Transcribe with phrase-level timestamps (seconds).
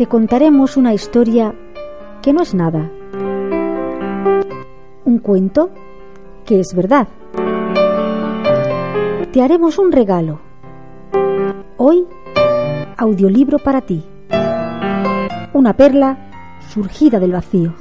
[0.00, 1.54] Te contaremos una historia
[2.22, 2.90] que no es nada.
[5.04, 5.68] Un cuento
[6.46, 7.06] que es verdad.
[9.30, 10.40] Te haremos un regalo.
[11.76, 12.06] Hoy,
[12.96, 14.02] audiolibro para ti.
[15.52, 16.16] Una perla
[16.70, 17.74] surgida del vacío.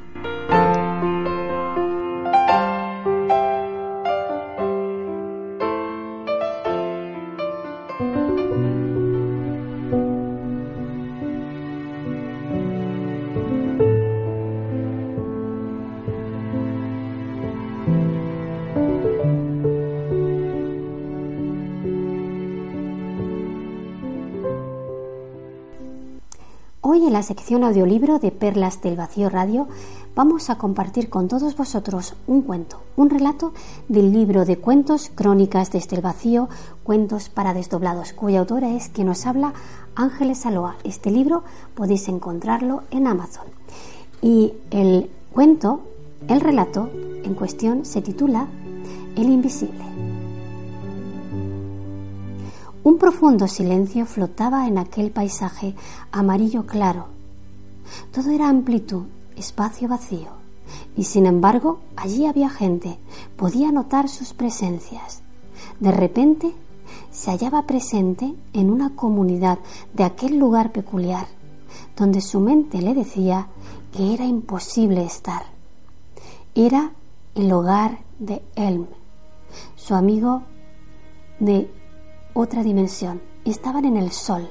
[27.08, 29.68] En la sección audiolibro de Perlas del Vacío Radio
[30.16, 33.54] vamos a compartir con todos vosotros un cuento, un relato
[33.88, 36.50] del libro de cuentos Crónicas desde el Vacío,
[36.84, 39.54] cuentos para desdoblados, cuya autora es quien nos habla
[39.96, 40.76] Ángeles Aloa.
[40.84, 43.48] Este libro podéis encontrarlo en Amazon.
[44.22, 45.82] Y el cuento,
[46.28, 46.90] el relato
[47.24, 48.48] en cuestión se titula
[49.16, 50.09] El Invisible.
[52.82, 55.76] Un profundo silencio flotaba en aquel paisaje
[56.12, 57.08] amarillo claro.
[58.14, 59.04] Todo era amplitud,
[59.36, 60.30] espacio vacío.
[60.96, 62.98] Y sin embargo, allí había gente,
[63.36, 65.24] podía notar sus presencias.
[65.80, 66.54] De repente,
[67.12, 69.60] se hallaba presente en una comunidad
[69.94, 71.28] de aquel lugar peculiar,
[71.98, 73.48] donde su mente le decía
[73.92, 75.44] que era imposible estar.
[76.56, 76.92] Era
[77.36, 78.86] el hogar de Elm,
[79.76, 80.44] su amigo
[81.40, 81.70] de
[82.34, 83.22] otra dimensión.
[83.46, 84.50] Estaban en el sol.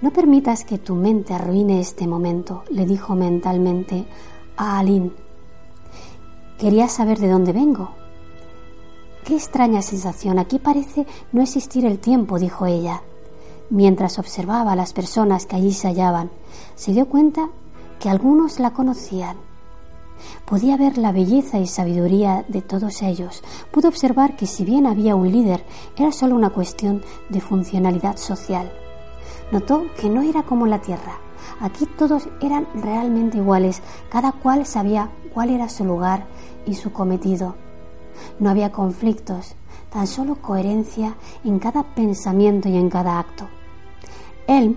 [0.00, 4.06] No permitas que tu mente arruine este momento, le dijo mentalmente
[4.56, 5.12] a Aline.
[6.58, 7.90] Quería saber de dónde vengo.
[9.24, 10.38] Qué extraña sensación.
[10.38, 13.02] Aquí parece no existir el tiempo, dijo ella.
[13.70, 16.30] Mientras observaba a las personas que allí se hallaban,
[16.74, 17.48] se dio cuenta
[18.00, 19.36] que algunos la conocían.
[20.44, 23.42] Podía ver la belleza y sabiduría de todos ellos.
[23.70, 25.64] Pudo observar que si bien había un líder,
[25.96, 28.70] era solo una cuestión de funcionalidad social.
[29.50, 31.18] Notó que no era como la Tierra.
[31.60, 36.26] Aquí todos eran realmente iguales, cada cual sabía cuál era su lugar
[36.66, 37.54] y su cometido.
[38.38, 39.54] No había conflictos,
[39.90, 43.46] tan solo coherencia en cada pensamiento y en cada acto.
[44.46, 44.76] Él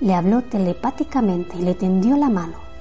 [0.00, 2.71] le habló telepáticamente y le tendió la mano.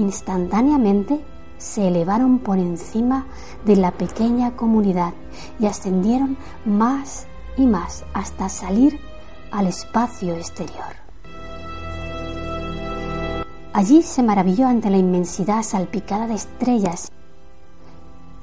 [0.00, 1.20] Instantáneamente
[1.58, 3.26] se elevaron por encima
[3.66, 5.12] de la pequeña comunidad
[5.58, 7.26] y ascendieron más
[7.58, 8.98] y más hasta salir
[9.52, 10.96] al espacio exterior.
[13.74, 17.12] Allí se maravilló ante la inmensidad salpicada de estrellas.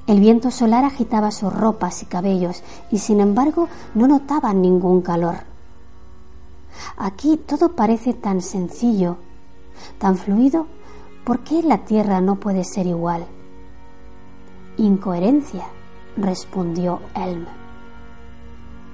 [0.06, 5.38] El viento solar agitaba sus ropas y cabellos y sin embargo no notaban ningún calor.
[6.96, 9.16] Aquí todo parece tan sencillo,
[9.98, 10.68] tan fluido
[11.28, 13.26] ¿Por qué la Tierra no puede ser igual?
[14.78, 15.66] Incoherencia,
[16.16, 17.44] respondió Elm.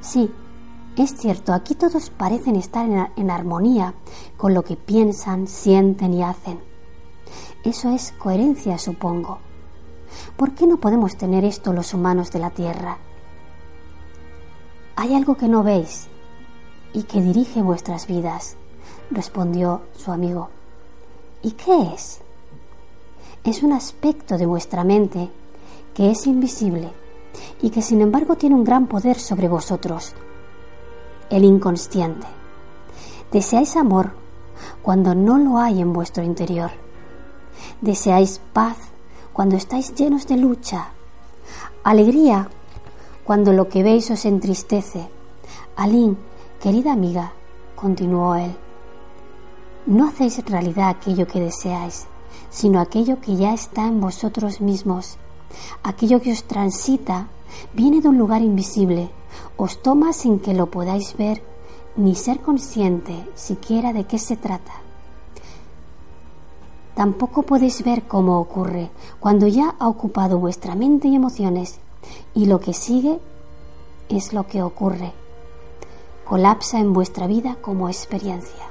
[0.00, 0.33] Sí,
[0.97, 3.95] es cierto, aquí todos parecen estar en, en, armonía
[4.37, 6.59] con lo que piensan, sienten y hacen.
[7.62, 9.39] Eso es coherencia, supongo.
[10.37, 12.99] ¿Por qué no podemos tener esto los humanos de la Tierra?
[14.97, 16.09] Hay algo que no veis
[16.93, 18.56] y que dirige vuestras vidas,
[19.12, 20.49] respondió su amigo.
[21.45, 22.23] ¿Y qué es?
[23.44, 25.31] Es un aspecto de vuestra mente
[25.93, 26.91] que es invisible
[27.60, 30.15] y que sin embargo tiene un gran poder sobre vosotros,
[31.28, 32.27] el inconsciente.
[33.30, 34.13] Deseáis amor
[34.83, 36.71] cuando no lo hay en vuestro interior.
[37.80, 38.78] Deseáis paz
[39.33, 40.89] cuando estáis llenos de lucha.
[41.83, 42.48] Alegría
[43.24, 45.09] cuando lo que veis os entristece.
[45.77, 46.16] Aline,
[46.60, 47.33] querida amiga,
[47.74, 48.57] continuó él,
[49.86, 52.07] no hacéis realidad aquello que deseáis
[52.54, 55.18] sino aquello que ya está en vosotros mismos.
[55.83, 57.27] Aquello que os transita
[57.72, 59.10] viene de un lugar invisible,
[59.56, 61.42] os toma sin que lo podáis ver
[61.97, 64.72] ni ser consciente siquiera de qué se trata.
[66.95, 71.80] Tampoco podéis ver cómo ocurre cuando ya ha ocupado vuestra mente y emociones
[72.34, 73.18] y lo que sigue
[74.09, 75.12] es lo que ocurre.
[76.24, 78.65] colapsa en vuestra vida como experiencia.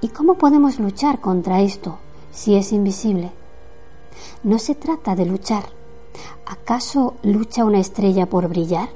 [0.00, 1.98] ¿Y cómo podemos luchar contra esto
[2.34, 3.30] si es invisible?
[4.42, 5.64] No se trata de luchar.
[6.46, 8.88] ¿Acaso lucha una estrella por brillar?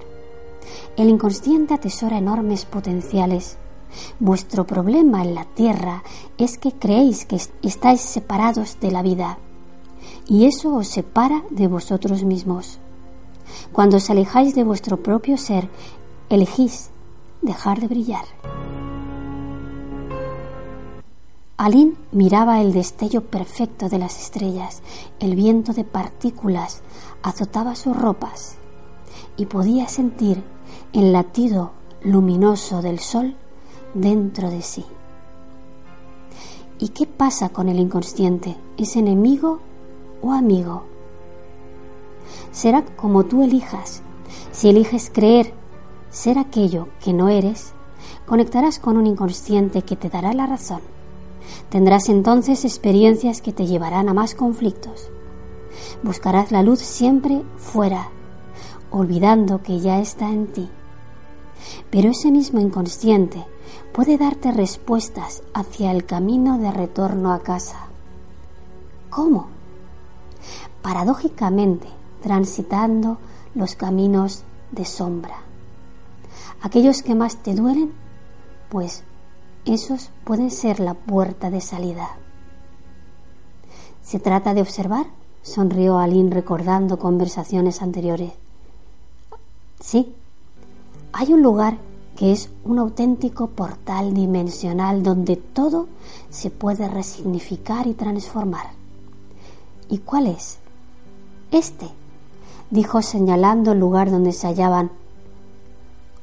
[0.96, 3.56] El inconsciente atesora enormes potenciales.
[4.18, 6.02] Vuestro problema en la Tierra
[6.36, 9.38] es que creéis que estáis separados de la vida
[10.26, 12.78] y eso os separa de vosotros mismos.
[13.72, 15.70] Cuando os alejáis de vuestro propio ser,
[16.28, 16.90] elegís
[17.40, 18.24] dejar de brillar.
[21.60, 24.80] Aline miraba el destello perfecto de las estrellas,
[25.18, 26.82] el viento de partículas
[27.20, 28.58] azotaba sus ropas
[29.36, 30.44] y podía sentir
[30.92, 33.34] el latido luminoso del sol
[33.92, 34.84] dentro de sí.
[36.78, 38.56] ¿Y qué pasa con el inconsciente?
[38.76, 39.58] ¿Es enemigo
[40.22, 40.84] o amigo?
[42.52, 44.02] Será como tú elijas.
[44.52, 45.52] Si eliges creer
[46.08, 47.72] ser aquello que no eres,
[48.26, 50.97] conectarás con un inconsciente que te dará la razón
[51.68, 55.10] Tendrás entonces experiencias que te llevarán a más conflictos.
[56.02, 58.08] Buscarás la luz siempre fuera,
[58.90, 60.68] olvidando que ya está en ti.
[61.90, 63.44] Pero ese mismo inconsciente
[63.92, 67.88] puede darte respuestas hacia el camino de retorno a casa.
[69.10, 69.48] ¿Cómo?
[70.82, 71.88] Paradójicamente,
[72.22, 73.18] transitando
[73.54, 75.36] los caminos de sombra.
[76.60, 77.92] Aquellos que más te duelen,
[78.68, 79.04] pues
[79.74, 82.08] esos pueden ser la puerta de salida.
[84.02, 85.06] ¿Se trata de observar?
[85.42, 88.32] sonrió Aline recordando conversaciones anteriores.
[89.80, 90.14] Sí,
[91.12, 91.78] hay un lugar
[92.16, 95.86] que es un auténtico portal dimensional donde todo
[96.30, 98.66] se puede resignificar y transformar.
[99.88, 100.58] ¿Y cuál es?
[101.50, 101.88] Este,
[102.70, 104.90] dijo señalando el lugar donde se hallaban.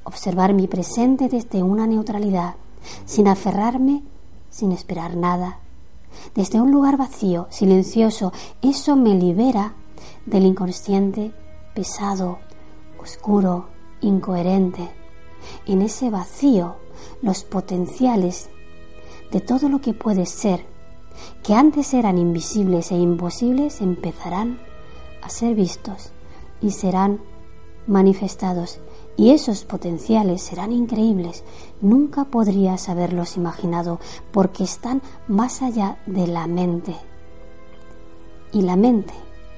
[0.03, 2.55] Observar mi presente desde una neutralidad
[3.05, 4.03] sin aferrarme,
[4.49, 5.59] sin esperar nada.
[6.33, 9.73] Desde un lugar vacío, silencioso, eso me libera
[10.25, 11.33] del inconsciente
[11.73, 12.39] pesado,
[12.99, 13.67] oscuro,
[14.01, 14.89] incoherente.
[15.65, 16.77] En ese vacío,
[17.21, 18.49] los potenciales
[19.31, 20.65] de todo lo que puede ser,
[21.43, 24.59] que antes eran invisibles e imposibles, empezarán
[25.21, 26.11] a ser vistos
[26.61, 27.19] y serán
[27.87, 28.79] manifestados
[29.17, 31.43] y esos potenciales serán increíbles.
[31.81, 33.99] Nunca podrías haberlos imaginado
[34.31, 36.95] porque están más allá de la mente.
[38.51, 39.13] Y la mente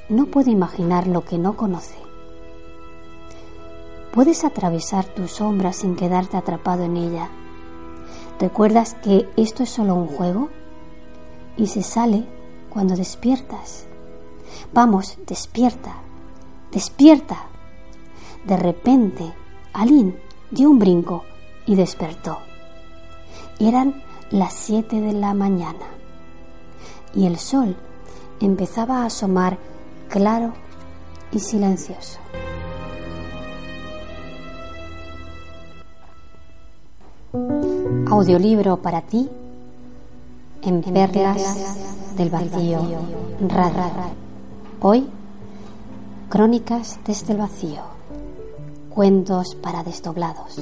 [0.09, 1.98] no puede imaginar lo que no conoce.
[4.13, 7.30] Puedes atravesar tu sombra sin quedarte atrapado en ella.
[8.39, 10.50] ¿Recuerdas que esto es solo un juego?
[11.56, 12.25] Y se sale
[12.69, 13.88] cuando despiertas.
[14.74, 15.95] Vamos, despierta,
[16.71, 17.38] despierta.
[18.45, 19.33] De repente
[19.74, 20.16] Aline
[20.52, 21.24] dio un brinco
[21.66, 22.40] y despertó.
[23.60, 25.86] Eran las siete de la mañana
[27.14, 27.75] y el sol
[28.40, 29.58] empezaba a asomar
[30.10, 30.54] claro
[31.31, 32.19] y silencioso.
[38.10, 39.30] Audiolibro para ti
[40.62, 42.80] en Perlas del Vacío.
[43.48, 43.92] Rara.
[44.81, 45.10] Hoy,
[46.30, 47.96] Crónicas desde el Vacío.
[48.97, 50.57] Cuentos para desdoblados.